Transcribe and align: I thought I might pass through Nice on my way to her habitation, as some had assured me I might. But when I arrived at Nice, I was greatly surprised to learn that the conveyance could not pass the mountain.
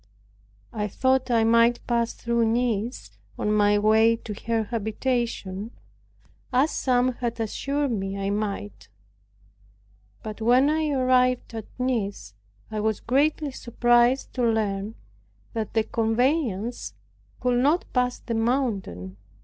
I 0.73 0.87
thought 0.87 1.29
I 1.29 1.43
might 1.43 1.85
pass 1.85 2.13
through 2.13 2.47
Nice 2.47 3.11
on 3.37 3.53
my 3.53 3.77
way 3.77 4.15
to 4.15 4.33
her 4.47 4.63
habitation, 4.63 5.69
as 6.51 6.71
some 6.71 7.11
had 7.17 7.39
assured 7.39 7.91
me 7.91 8.17
I 8.17 8.31
might. 8.31 8.87
But 10.23 10.41
when 10.41 10.71
I 10.71 10.89
arrived 10.89 11.53
at 11.53 11.67
Nice, 11.77 12.33
I 12.71 12.79
was 12.79 12.99
greatly 12.99 13.51
surprised 13.51 14.33
to 14.33 14.43
learn 14.43 14.95
that 15.53 15.75
the 15.75 15.83
conveyance 15.83 16.95
could 17.39 17.59
not 17.61 17.85
pass 17.93 18.17
the 18.17 18.33
mountain. 18.33 19.17